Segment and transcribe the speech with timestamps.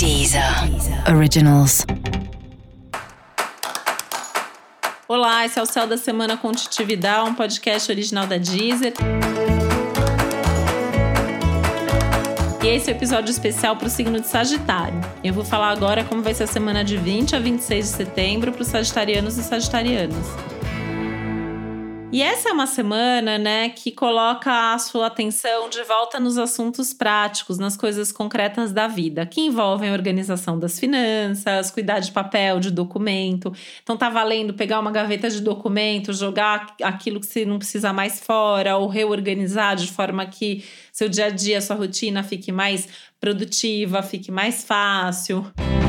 [0.00, 0.42] Deezer
[1.14, 1.84] Originals.
[5.06, 8.94] Olá, esse é o Céu da Semana com um podcast original da Deezer.
[12.62, 14.98] E esse é o episódio especial para o signo de Sagitário.
[15.22, 18.52] Eu vou falar agora como vai ser a semana de 20 a 26 de setembro
[18.52, 20.24] para os sagitarianos e sagitarianas.
[22.12, 26.92] E essa é uma semana, né, que coloca a sua atenção de volta nos assuntos
[26.92, 32.72] práticos, nas coisas concretas da vida, que envolvem organização das finanças, cuidar de papel, de
[32.72, 33.52] documento.
[33.80, 38.18] Então tá valendo pegar uma gaveta de documento, jogar aquilo que você não precisa mais
[38.18, 42.88] fora ou reorganizar de forma que seu dia a dia, sua rotina fique mais
[43.20, 45.46] produtiva, fique mais fácil.
[45.56, 45.79] bom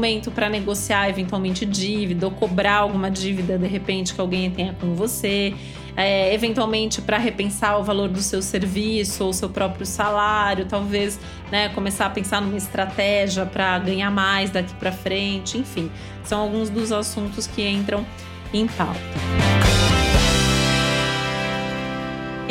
[0.00, 4.94] momento para negociar eventualmente dívida ou cobrar alguma dívida de repente que alguém tenha com
[4.94, 5.54] você.
[5.94, 11.68] É, eventualmente para repensar o valor do seu serviço ou seu próprio salário, talvez né,
[11.70, 15.90] começar a pensar numa estratégia para ganhar mais daqui para frente, enfim,
[16.24, 18.06] são alguns dos assuntos que entram
[18.54, 19.49] em pauta.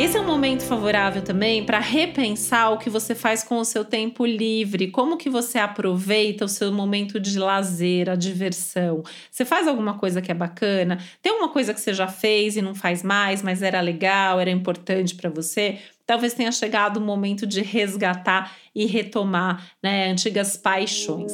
[0.00, 3.84] Esse é um momento favorável também para repensar o que você faz com o seu
[3.84, 9.02] tempo livre, como que você aproveita o seu momento de lazer, a diversão.
[9.30, 10.96] Você faz alguma coisa que é bacana?
[11.20, 14.50] Tem uma coisa que você já fez e não faz mais, mas era legal, era
[14.50, 15.76] importante para você?
[16.06, 21.30] Talvez tenha chegado o momento de resgatar e retomar né, antigas paixões.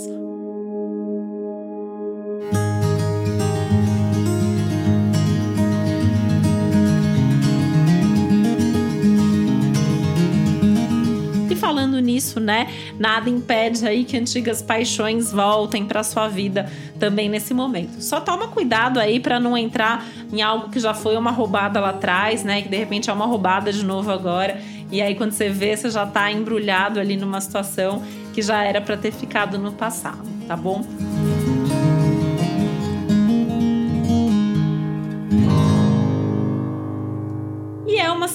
[12.16, 12.68] Nisso, né?
[12.98, 18.00] Nada impede aí que antigas paixões voltem para sua vida também nesse momento.
[18.00, 21.90] Só toma cuidado aí para não entrar em algo que já foi uma roubada lá
[21.90, 22.62] atrás, né?
[22.62, 24.60] Que de repente é uma roubada de novo agora.
[24.90, 28.80] E aí quando você vê, você já tá embrulhado ali numa situação que já era
[28.80, 30.84] para ter ficado no passado, tá bom?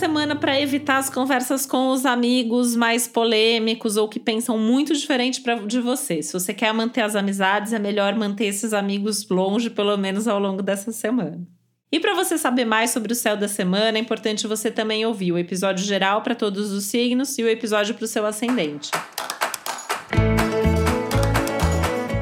[0.01, 5.41] Semana para evitar as conversas com os amigos mais polêmicos ou que pensam muito diferente
[5.41, 6.23] pra, de você.
[6.23, 10.39] Se você quer manter as amizades, é melhor manter esses amigos longe, pelo menos ao
[10.39, 11.47] longo dessa semana.
[11.91, 15.33] E para você saber mais sobre o céu da semana, é importante você também ouvir
[15.33, 18.89] o episódio geral para todos os signos e o episódio para o seu ascendente.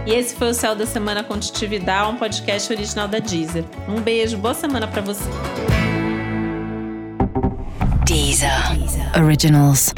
[0.05, 3.63] E esse foi o Céu da Semana com Titividade, um podcast original da Deezer.
[3.87, 5.29] Um beijo, boa semana para você.
[8.29, 9.09] Deezer.
[9.15, 9.91] Originals.